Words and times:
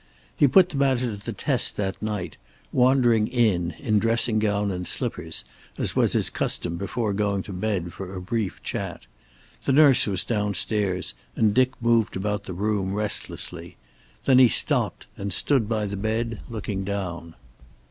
He 0.35 0.47
put 0.47 0.69
the 0.69 0.77
matter 0.77 1.15
to 1.15 1.15
the 1.15 1.31
test 1.31 1.77
that 1.77 2.01
night, 2.01 2.35
wandering 2.73 3.27
in 3.27 3.75
in 3.77 3.99
dressing 3.99 4.39
gown 4.39 4.71
and 4.71 4.87
slippers, 4.87 5.43
as 5.77 5.95
was 5.95 6.13
his 6.13 6.31
custom 6.31 6.75
before 6.75 7.13
going 7.13 7.43
to 7.43 7.53
bed, 7.53 7.93
for 7.93 8.15
a 8.15 8.19
brief 8.19 8.63
chat. 8.63 9.05
The 9.63 9.73
nurse 9.73 10.07
was 10.07 10.23
downstairs, 10.23 11.13
and 11.35 11.53
Dick 11.53 11.73
moved 11.79 12.15
about 12.17 12.45
the 12.45 12.53
room 12.53 12.95
restlessly. 12.95 13.77
Then 14.25 14.39
he 14.39 14.47
stopped 14.47 15.05
and 15.17 15.31
stood 15.31 15.69
by 15.69 15.85
the 15.85 15.97
bed, 15.97 16.39
looking 16.49 16.83
down. 16.83 17.35